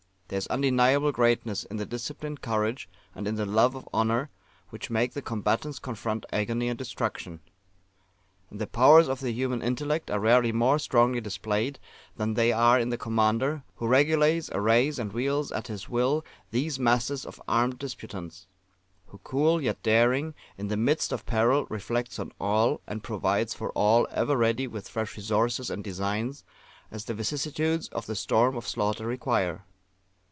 There 0.31 0.37
is 0.37 0.47
undeniable 0.47 1.11
greatness 1.11 1.65
in 1.65 1.75
the 1.75 1.85
disciplined 1.85 2.39
courage, 2.41 2.87
and 3.13 3.27
in 3.27 3.35
the 3.35 3.45
love 3.45 3.75
of 3.75 3.89
honour, 3.93 4.29
which 4.69 4.89
make 4.89 5.11
the 5.11 5.21
combatants 5.21 5.77
confront 5.77 6.25
agony 6.31 6.69
and 6.69 6.77
destruction. 6.77 7.41
And 8.49 8.57
the 8.61 8.65
powers 8.65 9.09
of 9.09 9.19
the 9.19 9.33
human 9.33 9.61
intellect 9.61 10.09
are 10.09 10.21
rarely 10.21 10.53
more 10.53 10.79
strongly 10.79 11.19
displayed 11.19 11.79
than 12.15 12.35
they 12.35 12.53
are 12.53 12.79
in 12.79 12.91
the 12.91 12.97
Commander, 12.97 13.63
who 13.75 13.87
regulates, 13.87 14.49
arrays, 14.53 14.99
and 14.99 15.11
wields 15.11 15.51
at 15.51 15.67
his 15.67 15.89
will 15.89 16.23
these 16.49 16.79
masses 16.79 17.25
of 17.25 17.41
armed 17.45 17.77
disputants; 17.77 18.47
who, 19.07 19.17
cool 19.25 19.59
yet 19.61 19.83
daring, 19.83 20.33
in 20.57 20.69
the 20.69 20.77
midst 20.77 21.11
of 21.11 21.25
peril 21.25 21.67
reflects 21.69 22.19
on 22.19 22.31
all, 22.39 22.79
and 22.87 23.03
provides 23.03 23.53
for 23.53 23.69
all, 23.73 24.07
ever 24.11 24.37
ready 24.37 24.65
with 24.65 24.87
fresh 24.87 25.17
resources 25.17 25.69
and 25.69 25.83
designs, 25.83 26.45
as 26.89 27.03
the 27.03 27.13
vicissitudes 27.13 27.89
of 27.89 28.05
the 28.05 28.15
storm 28.15 28.55
of 28.55 28.65
slaughter 28.65 29.05
require. 29.05 29.65